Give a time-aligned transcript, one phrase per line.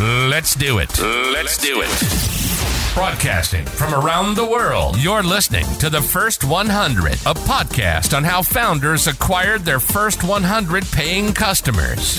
[0.00, 0.98] Let's do it.
[0.98, 2.94] Let's do it.
[2.94, 8.40] Broadcasting from around the world, you're listening to The First 100, a podcast on how
[8.40, 12.16] founders acquired their first 100 paying customers.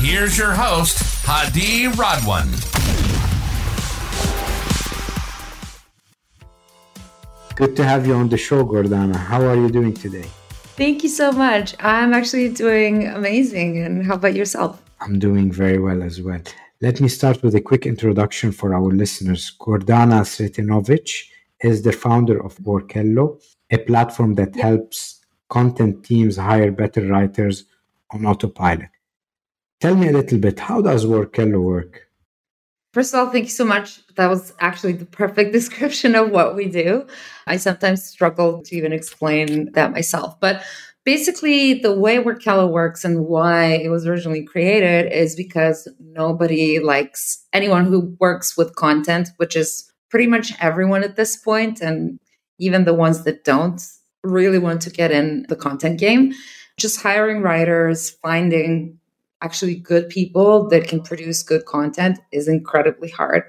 [0.00, 2.50] Here's your host, Hadi Radwan.
[7.54, 9.14] Good to have you on the show, Gordana.
[9.14, 10.26] How are you doing today?
[10.76, 11.76] Thank you so much.
[11.78, 13.78] I'm actually doing amazing.
[13.78, 14.82] And how about yourself?
[15.00, 16.40] I'm doing very well as well.
[16.82, 19.52] Let me start with a quick introduction for our listeners.
[19.58, 21.08] Gordana Sretenovic
[21.62, 27.64] is the founder of Workello, a platform that helps content teams hire better writers
[28.12, 28.90] on autopilot.
[29.80, 32.06] Tell me a little bit, how does Workello work?
[32.92, 34.04] First of all, thank you so much.
[34.16, 37.06] That was actually the perfect description of what we do.
[37.46, 40.38] I sometimes struggle to even explain that myself.
[40.40, 40.62] But
[41.10, 47.44] basically, the way Workello works and why it was originally created is because nobody likes
[47.52, 52.20] anyone who works with content, which is pretty much everyone at this point, and
[52.60, 53.82] even the ones that don't
[54.22, 56.32] really want to get in the content game.
[56.76, 58.96] Just hiring writers, finding
[59.42, 63.42] actually good people that can produce good content is incredibly hard.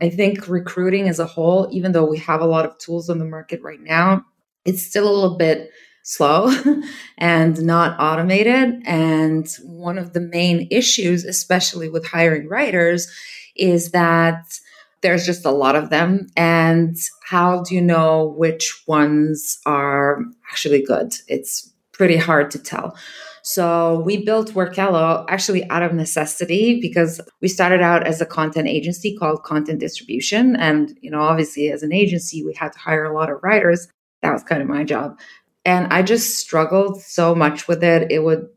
[0.00, 3.18] I think recruiting as a whole, even though we have a lot of tools on
[3.18, 4.24] the market right now,
[4.64, 5.70] it's still a little bit
[6.10, 6.52] slow
[7.18, 8.82] and not automated.
[8.84, 13.08] And one of the main issues, especially with hiring writers,
[13.54, 14.58] is that
[15.02, 16.26] there's just a lot of them.
[16.36, 21.14] And how do you know which ones are actually good?
[21.28, 22.96] It's pretty hard to tell.
[23.42, 28.66] So we built Workello actually out of necessity because we started out as a content
[28.66, 30.56] agency called Content Distribution.
[30.56, 33.88] And, you know, obviously as an agency, we had to hire a lot of writers.
[34.22, 35.18] That was kind of my job.
[35.64, 38.10] And I just struggled so much with it.
[38.10, 38.48] It would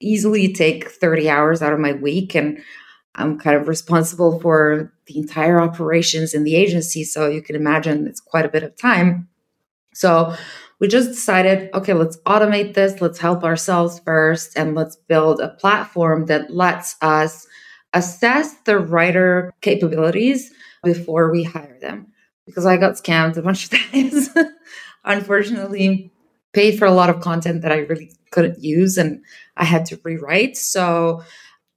[0.00, 2.34] easily take 30 hours out of my week.
[2.34, 2.58] And
[3.14, 7.04] I'm kind of responsible for the entire operations in the agency.
[7.04, 9.28] So you can imagine it's quite a bit of time.
[9.94, 10.34] So
[10.80, 13.00] we just decided, okay, let's automate this.
[13.00, 17.46] Let's help ourselves first and let's build a platform that lets us
[17.92, 20.52] assess the writer capabilities
[20.82, 22.08] before we hire them.
[22.46, 24.30] Because I got scammed a bunch of times.
[25.04, 26.12] Unfortunately,
[26.52, 29.22] paid for a lot of content that I really couldn't use and
[29.56, 30.56] I had to rewrite.
[30.56, 31.22] So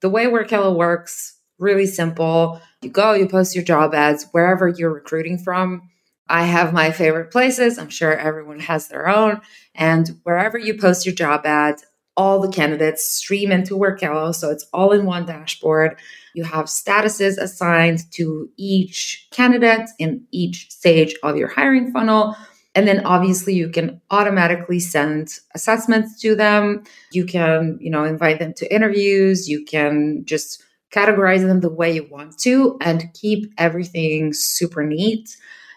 [0.01, 2.61] the way Workello works, really simple.
[2.81, 5.89] You go, you post your job ads wherever you're recruiting from
[6.27, 7.77] I have my favorite places.
[7.77, 9.41] I'm sure everyone has their own.
[9.75, 11.81] And wherever you post your job ad,
[12.17, 14.33] all the candidates stream into Workello.
[14.33, 15.97] So it's all in one dashboard.
[16.33, 22.35] You have statuses assigned to each candidate in each stage of your hiring funnel.
[22.75, 26.83] And then obviously you can automatically send assessments to them.
[27.11, 29.47] You can, you know, invite them to interviews.
[29.47, 30.61] You can just
[30.93, 35.35] categorize them the way you want to and keep everything super neat.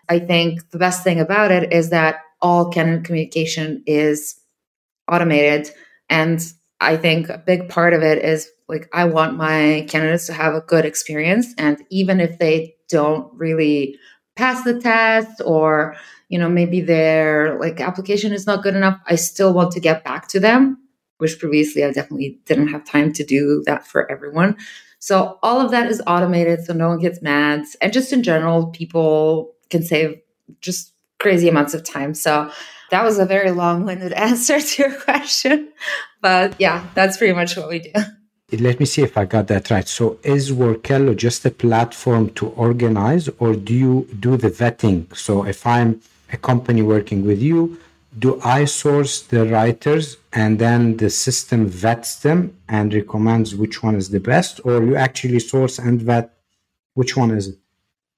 [0.09, 4.39] I think the best thing about it is that all candidate communication is
[5.11, 5.71] automated.
[6.11, 6.41] And
[6.81, 10.55] I think a big part of it is like, I want my candidates to have
[10.55, 11.55] a good experience.
[11.59, 13.97] And even if they don't really
[14.37, 15.95] pass the test or,
[16.29, 20.05] you know, maybe their like application is not good enough, I still want to get
[20.05, 20.79] back to them,
[21.19, 24.57] which previously I definitely didn't have time to do that for everyone.
[24.99, 27.65] So all of that is automated so no one gets mad.
[27.81, 30.21] And just in general, people can save
[30.61, 32.15] just crazy amounts of time.
[32.15, 32.51] So
[32.91, 35.73] that was a very long winded answer to your question.
[36.21, 37.93] But yeah, that's pretty much what we do.
[38.51, 39.87] Let me see if I got that right.
[39.87, 45.15] So, is Workello just a platform to organize, or do you do the vetting?
[45.15, 46.01] So, if I'm
[46.33, 47.79] a company working with you,
[48.19, 53.95] do I source the writers and then the system vets them and recommends which one
[53.95, 56.35] is the best, or you actually source and vet
[56.95, 57.59] which one is it?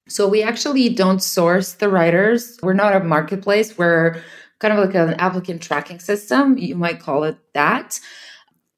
[0.07, 2.57] So we actually don't source the writers.
[2.61, 3.77] We're not a marketplace.
[3.77, 4.21] We're
[4.59, 6.57] kind of like an applicant tracking system.
[6.57, 7.99] You might call it that.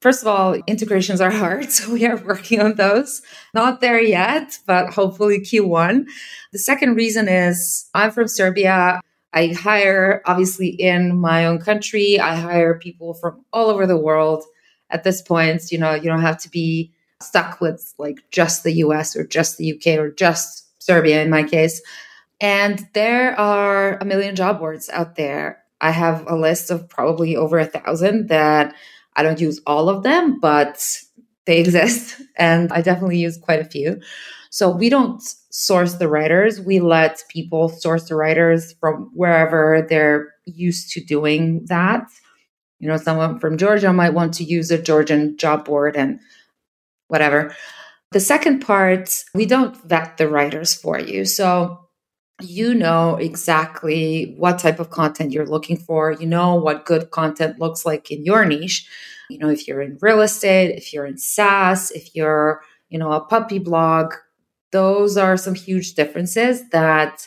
[0.00, 3.22] First of all, integrations are hard, so we are working on those.
[3.54, 6.04] Not there yet, but hopefully Q1.
[6.52, 9.00] The second reason is I'm from Serbia.
[9.34, 12.20] I hire obviously in my own country.
[12.20, 14.44] I hire people from all over the world.
[14.90, 18.72] At this point, you know, you don't have to be stuck with like just the
[18.74, 21.82] US or just the UK or just Serbia in my case.
[22.40, 25.64] And there are a million job boards out there.
[25.80, 28.74] I have a list of probably over a thousand that
[29.16, 30.84] I don't use all of them, but
[31.46, 32.20] they exist.
[32.36, 34.00] And I definitely use quite a few.
[34.50, 35.20] So we don't
[35.50, 36.60] source the writers.
[36.60, 42.06] We let people source the writers from wherever they're used to doing that.
[42.78, 46.20] You know, someone from Georgia might want to use a Georgian job board and
[47.08, 47.54] whatever.
[48.12, 51.24] The second part, we don't vet the writers for you.
[51.24, 51.80] So
[52.40, 56.12] you know exactly what type of content you're looking for.
[56.12, 58.88] You know what good content looks like in your niche.
[59.30, 63.12] You know, if you're in real estate, if you're in SaaS, if you're, you know,
[63.12, 64.14] a puppy blog,
[64.72, 67.26] those are some huge differences that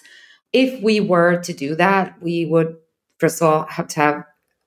[0.53, 2.77] if we were to do that, we would
[3.19, 4.23] first of all have to have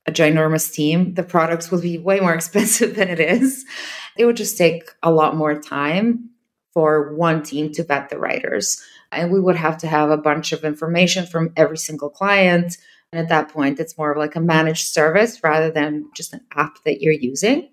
[0.07, 1.15] a ginormous team.
[1.15, 3.65] The products would be way more expensive than it is
[4.17, 6.31] it would just take a lot more time
[6.73, 8.83] for one team to vet the writers.
[9.11, 12.77] And we would have to have a bunch of information from every single client.
[13.13, 16.43] And at that point, it's more of like a managed service rather than just an
[16.55, 17.71] app that you're using.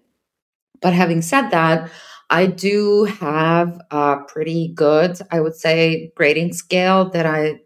[0.81, 1.89] But having said that,
[2.29, 7.61] I do have a pretty good, I would say, grading scale that I,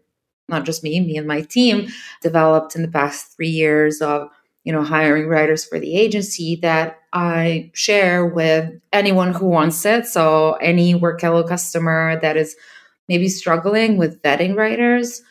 [0.48, 1.88] not just me, me and my team
[2.20, 4.28] developed in the past three years of
[4.64, 10.06] you know, hiring writers for the agency that I share with anyone who wants it.
[10.06, 12.54] So any Workello customer that is
[13.08, 15.22] maybe struggling with vetting writers,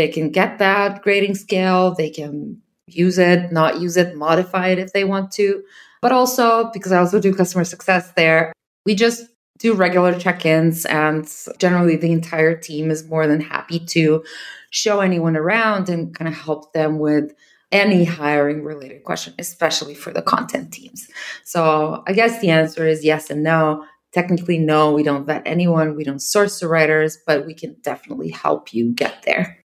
[0.00, 1.94] they can get that grading scale.
[1.94, 5.62] They can use it, not use it, modify it if they want to.
[6.00, 8.54] But also because I also do customer success there,
[8.86, 9.26] we just
[9.58, 14.24] do regular check-ins and generally the entire team is more than happy to
[14.70, 17.34] show anyone around and kind of help them with
[17.70, 21.08] any hiring related question, especially for the content teams.
[21.44, 23.84] So I guess the answer is yes and no.
[24.12, 28.30] Technically, no, we don't vet anyone, we don't source the writers, but we can definitely
[28.30, 29.59] help you get there.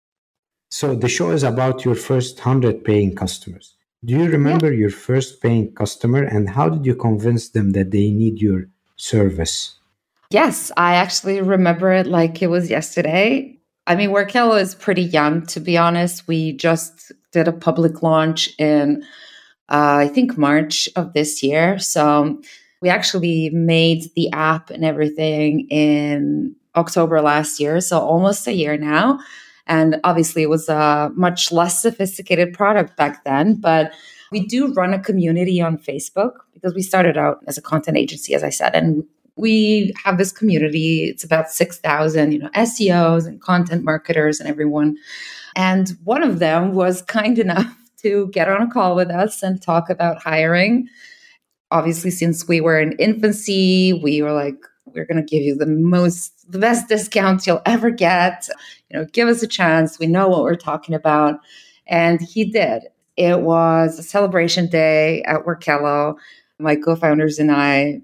[0.72, 3.76] So the show is about your first 100 paying customers.
[4.06, 4.80] Do you remember yeah.
[4.80, 9.78] your first paying customer and how did you convince them that they need your service?
[10.32, 13.60] Yes, I actually remember it like it was yesterday.
[13.86, 16.26] I mean, Workello is pretty young, to be honest.
[16.26, 19.04] We just did a public launch in,
[19.68, 21.80] uh, I think, March of this year.
[21.80, 22.42] So
[22.82, 27.82] we actually made the app and everything in October last year.
[27.82, 29.20] So almost a year now.
[29.68, 33.56] And obviously, it was a much less sophisticated product back then.
[33.56, 33.94] But
[34.32, 38.34] we do run a community on Facebook because we started out as a content agency,
[38.34, 39.04] as I said, and
[39.36, 41.06] we have this community.
[41.06, 44.98] It's about 6,000, you know, SEOs and content marketers and everyone.
[45.56, 49.62] And one of them was kind enough to get on a call with us and
[49.62, 50.88] talk about hiring.
[51.70, 54.58] Obviously, since we were in infancy, we were like,
[54.94, 58.48] we're going to give you the most, the best discounts you'll ever get.
[58.90, 60.00] You know, give us a chance.
[60.00, 61.40] We know what we're talking about.
[61.88, 62.84] And he did.
[63.18, 66.16] It was a celebration day at Workello.
[66.60, 68.02] My co founders and I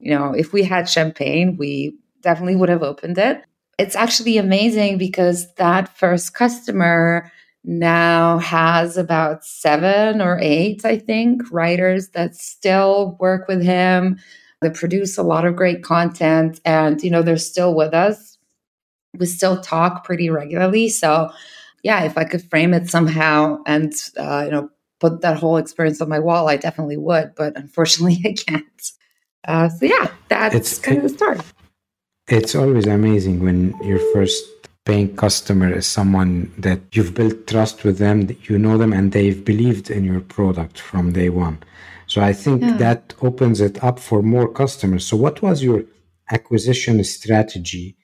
[0.00, 3.44] you know, if we had champagne, we definitely would have opened it.
[3.78, 7.30] It's actually amazing because that first customer
[7.62, 14.18] now has about seven or eight, I think, writers that still work with him.
[14.60, 18.36] They produce a lot of great content and, you know, they're still with us.
[19.16, 20.88] We still talk pretty regularly.
[20.90, 21.30] So,
[21.82, 24.70] yeah, if I could frame it somehow and, uh, you know,
[25.00, 27.34] put that whole experience on my wall, I definitely would.
[27.34, 28.92] But unfortunately, I can't.
[29.48, 31.40] Uh, so yeah, that's it's, kind of the start.
[32.28, 34.44] It's always amazing when your first
[34.84, 39.12] paying customer is someone that you've built trust with them, that you know them, and
[39.12, 41.58] they've believed in your product from day one.
[42.10, 42.76] So I think yeah.
[42.78, 45.06] that opens it up for more customers.
[45.06, 45.84] So what was your
[46.32, 47.96] acquisition strategy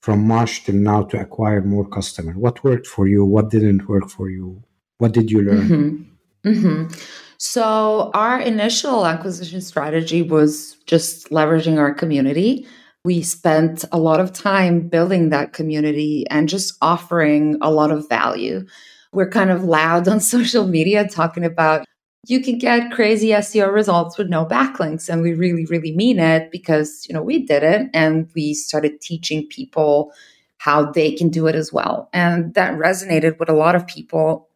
[0.00, 2.34] from March till now to acquire more customers?
[2.34, 3.24] What worked for you?
[3.24, 4.60] What didn't work for you?
[4.98, 5.68] What did you learn?
[5.68, 6.50] Mm-hmm.
[6.50, 6.94] Mm-hmm.
[7.38, 12.66] So, our initial acquisition strategy was just leveraging our community.
[13.04, 18.08] We spent a lot of time building that community and just offering a lot of
[18.08, 18.66] value.
[19.12, 21.84] We're kind of loud on social media talking about
[22.26, 25.08] you can get crazy SEO results with no backlinks.
[25.08, 29.00] And we really, really mean it because, you know, we did it and we started
[29.00, 30.12] teaching people
[30.58, 32.08] how they can do it as well.
[32.12, 34.48] And that resonated with a lot of people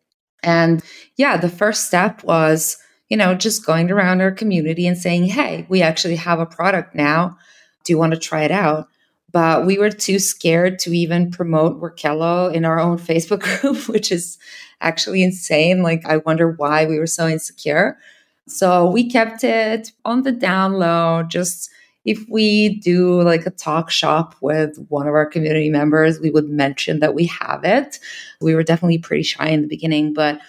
[0.42, 0.82] and
[1.16, 5.66] yeah, the first step was, you know, just going around our community and saying, hey,
[5.68, 7.36] we actually have a product now.
[7.84, 8.88] Do you want to try it out?
[9.30, 14.10] But we were too scared to even promote Workello in our own Facebook group, which
[14.12, 14.38] is
[14.80, 15.82] actually insane.
[15.82, 17.98] Like, I wonder why we were so insecure.
[18.46, 21.70] So we kept it on the down low, just
[22.04, 26.48] if we do like a talk shop with one of our community members, we would
[26.48, 27.98] mention that we have it.
[28.40, 30.40] We were definitely pretty shy in the beginning, but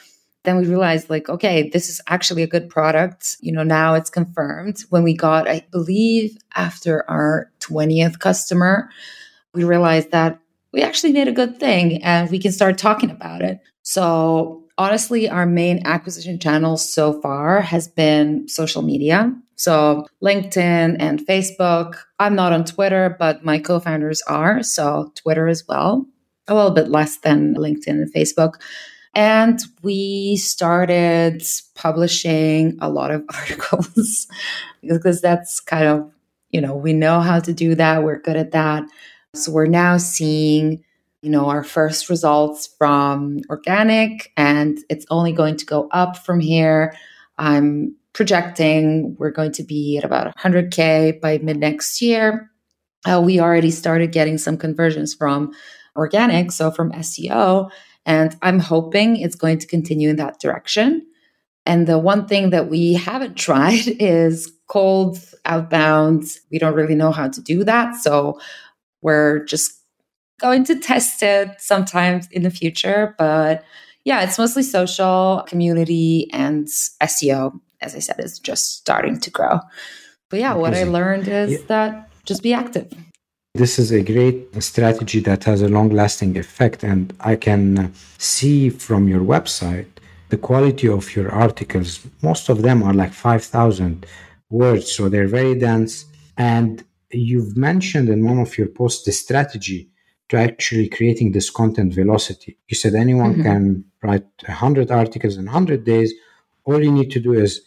[0.44, 4.10] then we realized like okay this is actually a good product you know now it's
[4.10, 8.90] confirmed when we got i believe after our 20th customer
[9.54, 10.40] we realized that
[10.72, 13.60] we actually made a good thing and we can start talking about it
[13.94, 21.20] so honestly our main acquisition channel so far has been social media So, LinkedIn and
[21.28, 21.96] Facebook.
[22.18, 24.64] I'm not on Twitter, but my co founders are.
[24.64, 26.06] So, Twitter as well,
[26.48, 28.54] a little bit less than LinkedIn and Facebook.
[29.14, 31.44] And we started
[31.76, 34.28] publishing a lot of articles
[34.82, 36.10] because that's kind of,
[36.52, 38.04] you know, we know how to do that.
[38.04, 38.84] We're good at that.
[39.36, 40.84] So we're now seeing,
[41.22, 46.40] you know, our first results from organic and it's only going to go up from
[46.40, 46.96] here.
[47.38, 52.50] I'm projecting we're going to be at about 100K by mid next year.
[53.06, 55.54] Uh, we already started getting some conversions from
[55.96, 57.70] organic, so from SEO.
[58.06, 61.06] And I'm hoping it's going to continue in that direction.
[61.66, 66.24] And the one thing that we haven't tried is cold outbound.
[66.52, 67.96] We don't really know how to do that.
[67.96, 68.40] So
[69.02, 69.79] we're just
[70.40, 73.16] going to test it sometimes in the future.
[73.18, 73.64] But
[74.06, 79.60] yeah, it's mostly social, community, and SEO, as I said, is just starting to grow.
[80.30, 81.58] But yeah, what I learned is yeah.
[81.68, 82.92] that just be active.
[83.56, 86.84] This is a great strategy that has a long lasting effect.
[86.84, 89.88] And I can see from your website
[90.30, 92.06] the quality of your articles.
[92.22, 94.06] Most of them are like 5,000
[94.50, 96.06] words, so they're very dense.
[96.38, 99.90] And you've mentioned in one of your posts the strategy
[100.30, 102.58] to actually creating this content velocity.
[102.68, 103.44] You said anyone mm-hmm.
[103.44, 106.14] can write 100 articles in 100 days.
[106.66, 107.62] All you need to do is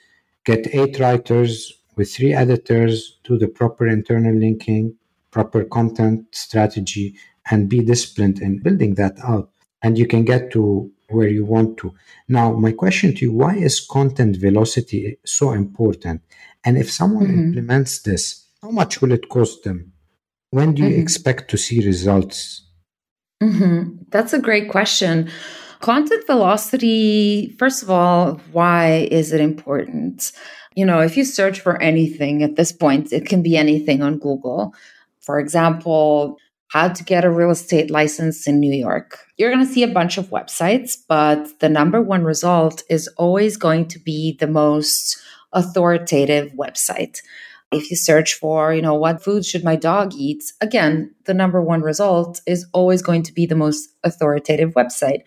[0.45, 4.97] get eight writers with three editors, do the proper internal linking,
[5.33, 7.17] proper content strategy
[7.51, 9.51] and be disciplined in building that out
[9.83, 11.93] and you can get to where you want to
[12.29, 16.23] now my question to you why is content velocity so important
[16.65, 17.49] and if someone mm-hmm.
[17.49, 19.92] implements this how much will it cost them
[20.53, 21.01] when do you mm-hmm.
[21.01, 22.65] expect to see results
[23.43, 23.97] mm-hmm.
[24.11, 25.29] that's a great question
[25.81, 30.33] content velocity first of all why is it important
[30.77, 34.19] you know if you search for anything at this point it can be anything on
[34.19, 34.73] google
[35.23, 36.37] for example,
[36.69, 39.21] how to get a real estate license in New York.
[39.37, 43.57] You're going to see a bunch of websites, but the number one result is always
[43.57, 45.19] going to be the most
[45.53, 47.21] authoritative website.
[47.73, 50.45] If you search for, you know, what food should my dog eat?
[50.61, 55.23] Again, the number one result is always going to be the most authoritative website.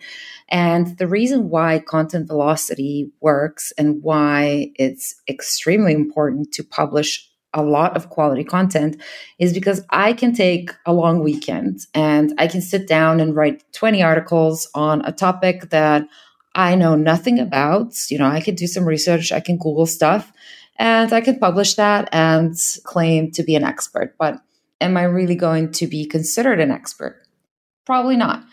[0.48, 7.62] And the reason why content velocity works and why it's extremely important to publish a
[7.62, 9.00] lot of quality content
[9.38, 13.64] is because I can take a long weekend and I can sit down and write
[13.72, 16.06] 20 articles on a topic that
[16.54, 17.94] I know nothing about.
[18.10, 20.32] You know, I can do some research, I can Google stuff,
[20.78, 22.54] and I can publish that and
[22.84, 24.14] claim to be an expert.
[24.18, 24.40] But
[24.80, 27.22] am I really going to be considered an expert?
[27.84, 28.44] Probably not.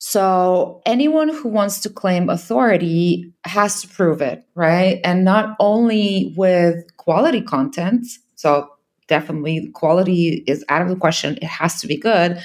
[0.00, 5.00] So, anyone who wants to claim authority has to prove it, right?
[5.02, 8.06] And not only with quality content,
[8.36, 8.68] so
[9.08, 11.36] definitely quality is out of the question.
[11.42, 12.40] It has to be good,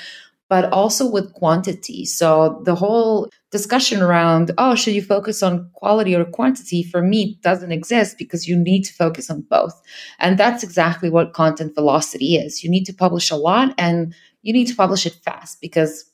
[0.53, 2.05] but also with quantity.
[2.05, 7.39] So the whole discussion around, oh, should you focus on quality or quantity for me
[7.41, 9.73] doesn't exist because you need to focus on both.
[10.19, 12.63] And that's exactly what content velocity is.
[12.63, 16.05] You need to publish a lot and you need to publish it fast because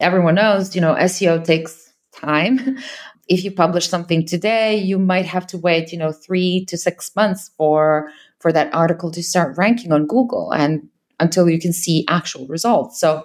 [0.00, 2.76] everyone knows, you know, SEO takes time.
[3.26, 7.16] if you publish something today, you might have to wait, you know, three to six
[7.16, 12.04] months for for that article to start ranking on Google and until you can see
[12.06, 13.00] actual results.
[13.00, 13.24] So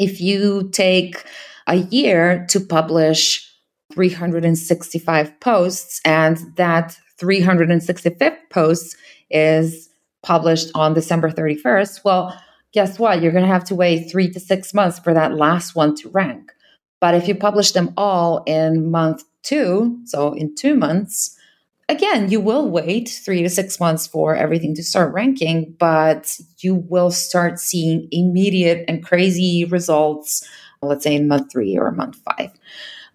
[0.00, 1.24] if you take
[1.68, 3.46] a year to publish
[3.92, 8.96] 365 posts and that 365th post
[9.30, 9.90] is
[10.22, 12.36] published on December 31st, well,
[12.72, 13.20] guess what?
[13.20, 16.08] You're going to have to wait three to six months for that last one to
[16.08, 16.50] rank.
[17.00, 21.36] But if you publish them all in month two, so in two months,
[21.90, 26.74] again, you will wait three to six months for everything to start ranking, but you
[26.74, 30.46] will start seeing immediate and crazy results,
[30.82, 32.50] let's say in month three or month five.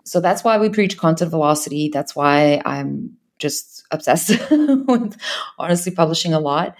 [0.04, 1.90] So that's why we preach content velocity.
[1.92, 5.18] That's why I'm just obsessed with
[5.58, 6.76] honestly publishing a lot.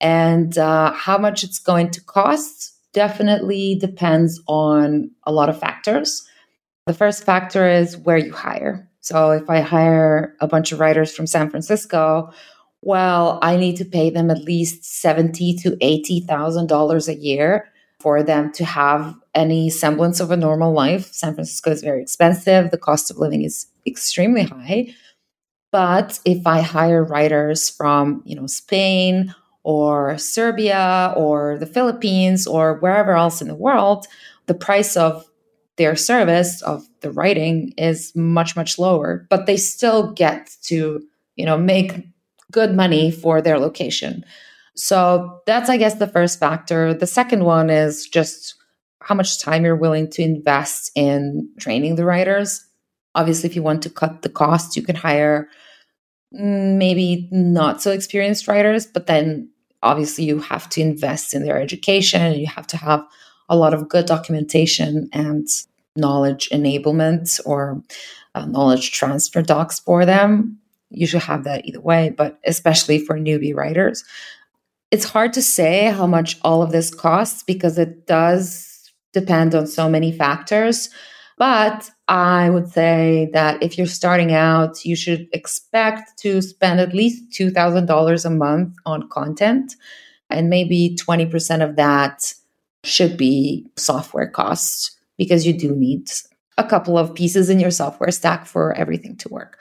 [0.00, 6.26] And uh, how much it's going to cost definitely depends on a lot of factors.
[6.86, 8.89] The first factor is where you hire.
[9.00, 12.32] So if I hire a bunch of writers from San Francisco,
[12.82, 17.70] well, I need to pay them at least seventy to eighty thousand dollars a year
[17.98, 21.12] for them to have any semblance of a normal life.
[21.12, 22.70] San Francisco is very expensive.
[22.70, 24.94] The cost of living is extremely high.
[25.70, 32.78] But if I hire writers from, you know, Spain or Serbia or the Philippines or
[32.80, 34.06] wherever else in the world,
[34.46, 35.29] the price of
[35.80, 41.00] their service of the writing is much much lower but they still get to
[41.36, 42.04] you know make
[42.50, 44.24] good money for their location.
[44.74, 46.94] So that's, I guess, the first factor.
[46.94, 48.54] The second one is just
[49.00, 52.64] how much time you're willing to invest in training the writers.
[53.14, 55.48] Obviously, if you want to cut the cost you can hire
[56.34, 59.50] mm, maybe not so experienced writers, but then
[59.82, 62.34] obviously you have to invest in their education.
[62.34, 63.04] You have to have
[63.48, 65.48] a lot of good documentation and
[65.96, 67.82] knowledge enablement or
[68.34, 70.58] uh, knowledge transfer docs for them.
[70.90, 74.04] You should have that either way, but especially for newbie writers.
[74.90, 79.66] It's hard to say how much all of this costs because it does depend on
[79.66, 80.90] so many factors.
[81.38, 86.92] But I would say that if you're starting out, you should expect to spend at
[86.92, 89.76] least $2,000 a month on content.
[90.28, 92.34] And maybe 20% of that
[92.84, 96.10] should be software costs because you do need
[96.56, 99.58] a couple of pieces in your software stack for everything to work.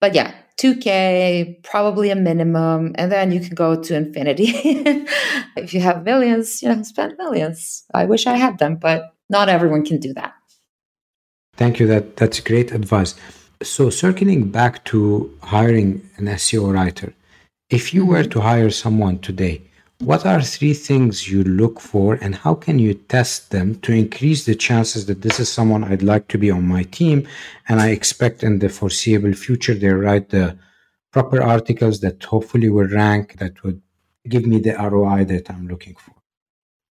[0.00, 4.46] But yeah, 2K, probably a minimum, and then you can go to infinity.
[5.62, 7.84] if you have millions, you know, spend millions.
[7.92, 10.32] I wish I had them, but not everyone can do that.
[11.56, 11.86] Thank you.
[11.86, 13.14] That that's great advice.
[13.62, 17.12] So circling back to hiring an SEO writer,
[17.68, 18.40] if you were mm-hmm.
[18.40, 19.60] to hire someone today,
[20.04, 24.44] what are three things you look for and how can you test them to increase
[24.44, 27.26] the chances that this is someone I'd like to be on my team
[27.68, 30.58] and I expect in the foreseeable future they write the
[31.10, 33.80] proper articles that hopefully will rank that would
[34.28, 36.14] give me the ROI that I'm looking for?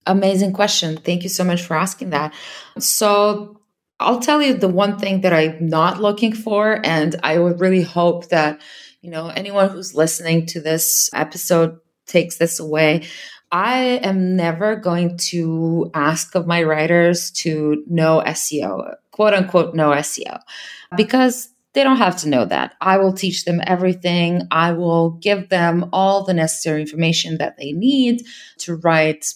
[0.06, 0.98] Amazing question.
[0.98, 2.34] Thank you so much for asking that.
[2.80, 3.60] So
[4.00, 7.84] I'll tell you the one thing that I'm not looking for, and I would really
[7.84, 8.62] hope that,
[9.02, 13.08] you know, anyone who's listening to this episode takes this away.
[13.52, 19.92] I am never going to ask of my writers to know SEO, quote unquote, know
[19.92, 20.96] SEO, uh-huh.
[20.98, 22.76] because they don't have to know that.
[22.82, 24.44] I will teach them everything.
[24.52, 28.24] I will give them all the necessary information that they need
[28.60, 29.34] to write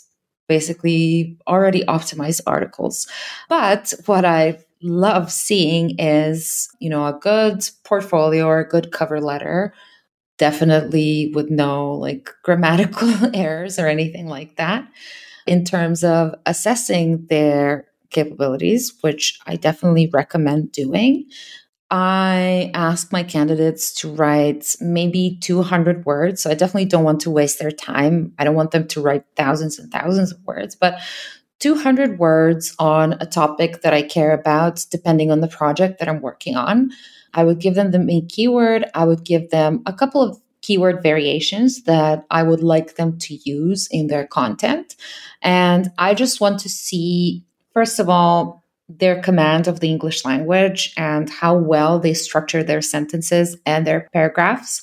[0.47, 3.07] basically already optimized articles.
[3.49, 9.19] But what I love seeing is, you know, a good portfolio or a good cover
[9.19, 9.73] letter,
[10.37, 14.87] definitely with no like grammatical errors or anything like that.
[15.45, 21.25] In terms of assessing their capabilities, which I definitely recommend doing,
[21.89, 26.43] I ask my candidates to write maybe 200 words.
[26.43, 28.33] So I definitely don't want to waste their time.
[28.37, 30.99] I don't want them to write thousands and thousands of words, but
[31.59, 36.21] 200 words on a topic that I care about, depending on the project that I'm
[36.21, 36.91] working on.
[37.33, 38.85] I would give them the main keyword.
[38.93, 43.35] I would give them a couple of keyword variations that I would like them to
[43.49, 44.95] use in their content.
[45.41, 50.93] And I just want to see, first of all, their command of the English language
[50.97, 54.81] and how well they structure their sentences and their paragraphs.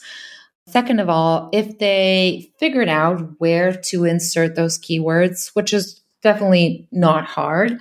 [0.66, 6.88] Second of all, if they figured out where to insert those keywords, which is definitely
[6.90, 7.78] not hard.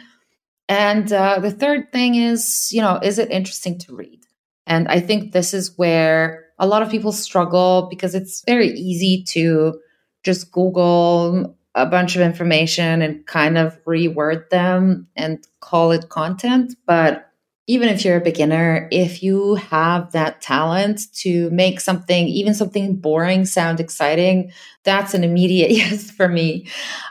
[0.69, 4.21] And uh, the third thing is, you know, is it interesting to read?
[4.67, 9.23] And I think this is where a lot of people struggle because it's very easy
[9.29, 9.79] to
[10.23, 16.75] just Google a bunch of information and kind of reword them and call it content.
[16.85, 17.29] But
[17.65, 22.95] even if you're a beginner, if you have that talent to make something, even something
[22.97, 24.51] boring, sound exciting,
[24.83, 26.67] that's an immediate yes for me.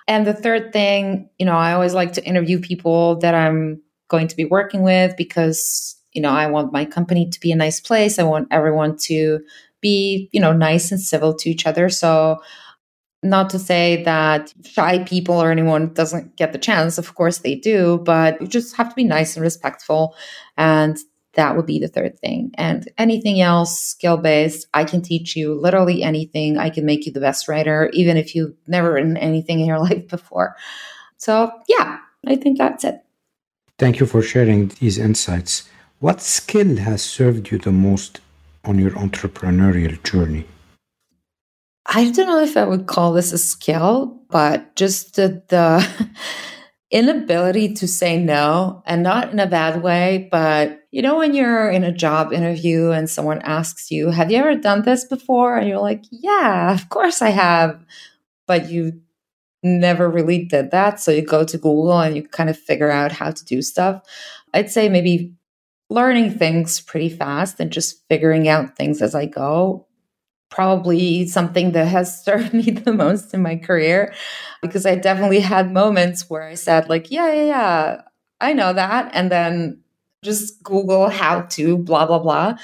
[0.07, 4.29] And the third thing, you know, I always like to interview people that I'm going
[4.29, 7.81] to be working with because, you know, I want my company to be a nice
[7.81, 8.19] place.
[8.19, 9.41] I want everyone to
[9.81, 11.88] be, you know, nice and civil to each other.
[11.88, 12.43] So
[13.23, 16.99] not to say that shy people or anyone doesn't get the chance.
[16.99, 20.17] Of course they do, but you just have to be nice and respectful.
[20.57, 20.99] And
[21.35, 22.51] that would be the third thing.
[22.55, 26.59] And anything else, skill based, I can teach you literally anything.
[26.59, 29.79] I can make you the best writer, even if you've never written anything in your
[29.89, 30.57] life before.
[31.17, 33.03] So, yeah, I think that's it.
[33.79, 35.69] Thank you for sharing these insights.
[36.01, 38.21] What skill has served you the most
[38.65, 40.47] on your entrepreneurial journey?
[41.87, 46.09] I don't know if I would call this a skill, but just the, the
[46.90, 51.71] inability to say no and not in a bad way, but you know, when you're
[51.71, 55.57] in a job interview and someone asks you, Have you ever done this before?
[55.57, 57.85] And you're like, Yeah, of course I have.
[58.47, 59.01] But you
[59.62, 61.01] never really did that.
[61.01, 64.03] So you go to Google and you kind of figure out how to do stuff.
[64.53, 65.35] I'd say maybe
[65.88, 69.87] learning things pretty fast and just figuring out things as I go
[70.53, 74.15] probably something that has served me the most in my career
[74.61, 78.03] because I definitely had moments where I said, like, yeah, yeah, yeah,
[78.41, 79.11] I know that.
[79.15, 79.81] And then
[80.23, 82.55] just Google how to, blah, blah, blah.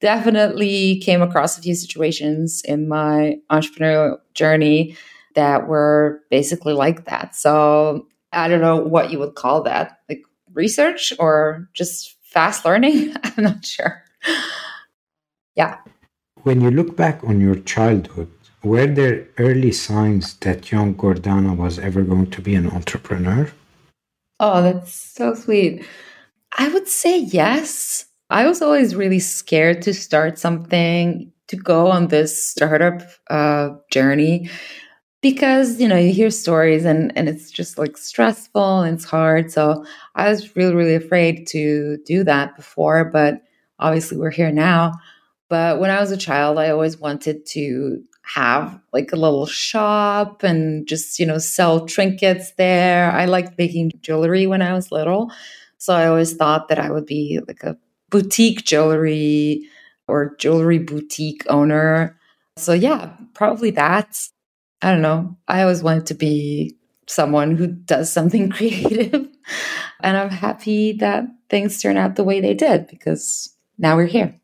[0.00, 4.96] definitely came across a few situations in my entrepreneurial journey
[5.34, 7.36] that were basically like that.
[7.36, 10.22] So I don't know what you would call that, like
[10.54, 13.14] research or just fast learning.
[13.22, 14.02] I'm not sure.
[15.54, 15.78] yeah.
[16.48, 18.30] When you look back on your childhood,
[18.62, 23.52] were there early signs that young Gordana was ever going to be an entrepreneur?
[24.40, 25.84] Oh, that's so sweet.
[26.56, 28.06] I would say yes.
[28.30, 34.48] I was always really scared to start something, to go on this startup uh, journey
[35.20, 39.50] because you know you hear stories and and it's just like stressful and it's hard
[39.50, 39.84] so
[40.14, 43.42] i was really really afraid to do that before but
[43.80, 44.92] obviously we're here now
[45.48, 50.42] but when i was a child i always wanted to have like a little shop
[50.42, 55.30] and just you know sell trinkets there i liked making jewelry when i was little
[55.78, 57.76] so i always thought that i would be like a
[58.10, 59.66] boutique jewelry
[60.06, 62.18] or jewelry boutique owner
[62.56, 64.32] so yeah probably that's
[64.82, 65.36] I don't know.
[65.48, 69.28] I always wanted to be someone who does something creative.
[70.00, 74.37] and I'm happy that things turn out the way they did because now we're here.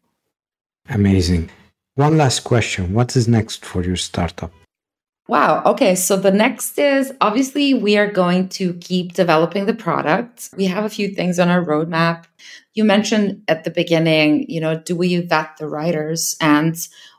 [0.88, 1.51] Amazing.
[1.94, 2.92] One last question.
[2.92, 4.53] What is next for your startup?
[5.27, 5.62] Wow.
[5.64, 5.94] Okay.
[5.94, 10.51] So the next is obviously we are going to keep developing the product.
[10.57, 12.25] We have a few things on our roadmap.
[12.75, 16.37] You mentioned at the beginning, you know, do we vet the writers?
[16.40, 16.77] And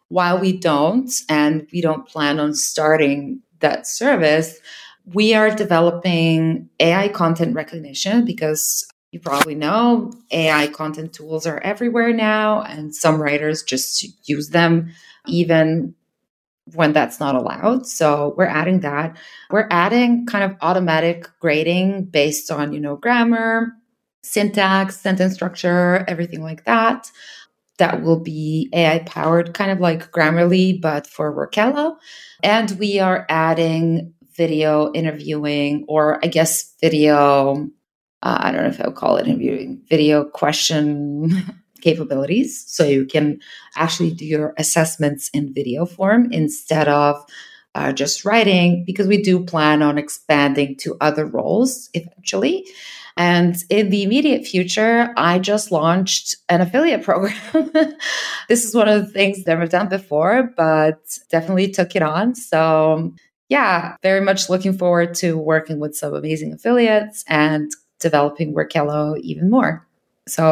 [0.10, 4.60] while we don't, and we don't plan on starting that service,
[5.14, 12.12] we are developing AI content recognition because you probably know AI content tools are everywhere
[12.12, 14.92] now, and some writers just use them
[15.26, 15.96] even
[16.74, 17.88] when that's not allowed.
[17.88, 19.16] So we're adding that.
[19.50, 23.72] We're adding kind of automatic grading based on, you know, grammar,
[24.22, 27.10] syntax, sentence structure, everything like that
[27.78, 31.96] that will be AI powered, kind of like Grammarly, but for Workello.
[32.44, 37.70] And we are adding video interviewing, or I guess video,
[38.26, 41.32] uh, I don't know if I would call it interviewing, video question
[41.82, 42.64] capabilities.
[42.68, 43.40] So you can
[43.76, 47.24] actually do your assessments in video form instead of
[47.76, 52.66] uh, just writing, because we do plan on expanding to other roles eventually.
[53.16, 57.36] And in the immediate future, I just launched an affiliate program.
[58.50, 62.34] this is one of the things never done before, but definitely took it on.
[62.34, 63.14] So,
[63.50, 67.72] yeah, very much looking forward to working with some amazing affiliates and
[68.10, 69.74] developing Workello even more.
[70.28, 70.44] So,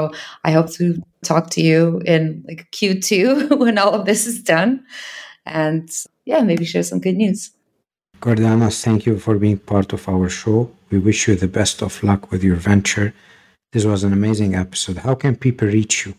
[0.47, 0.85] I hope to
[1.23, 4.71] talk to you in like Q2 when all of this is done.
[5.45, 5.89] And
[6.25, 7.51] yeah, maybe share some good news.
[8.23, 10.71] Gordana, thank you for being part of our show.
[10.91, 13.13] We wish you the best of luck with your venture.
[13.73, 14.97] This was an amazing episode.
[15.07, 16.13] How can people reach you?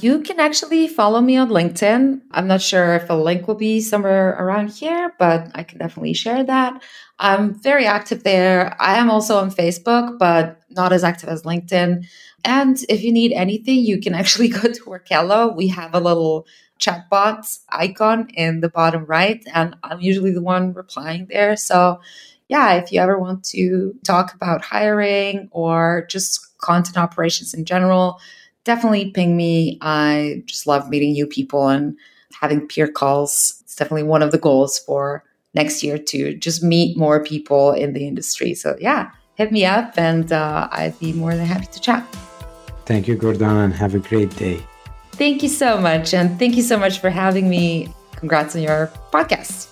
[0.00, 2.22] You can actually follow me on LinkedIn.
[2.30, 6.14] I'm not sure if a link will be somewhere around here, but I can definitely
[6.14, 6.82] share that.
[7.18, 8.74] I'm very active there.
[8.80, 12.06] I am also on Facebook, but not as active as LinkedIn.
[12.44, 15.54] And if you need anything, you can actually go to Workello.
[15.54, 16.46] We have a little
[16.78, 21.56] chatbot icon in the bottom right, and I'm usually the one replying there.
[21.56, 22.00] So,
[22.48, 28.18] yeah, if you ever want to talk about hiring or just content operations in general,
[28.64, 29.78] definitely ping me.
[29.80, 31.96] I just love meeting new people and
[32.40, 33.58] having peer calls.
[33.62, 37.92] It's definitely one of the goals for next year to just meet more people in
[37.92, 38.54] the industry.
[38.54, 42.06] So, yeah, hit me up and uh, I'd be more than happy to chat.
[42.86, 44.64] Thank you, Gordana, and have a great day.
[45.12, 46.14] Thank you so much.
[46.14, 47.92] And thank you so much for having me.
[48.16, 49.66] Congrats on your podcast.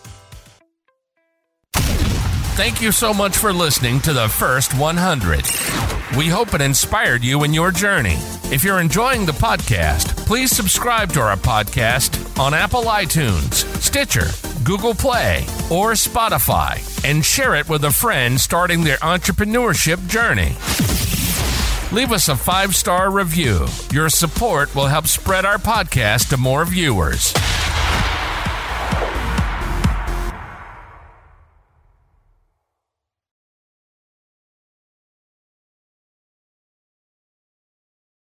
[2.55, 5.88] Thank you so much for listening to the first 100.
[6.17, 8.17] We hope it inspired you in your journey.
[8.51, 14.27] If you're enjoying the podcast, please subscribe to our podcast on Apple iTunes, Stitcher,
[14.65, 20.57] Google Play, or Spotify, and share it with a friend starting their entrepreneurship journey.
[21.95, 23.67] Leave us a five star review.
[23.93, 27.33] Your support will help spread our podcast to more viewers.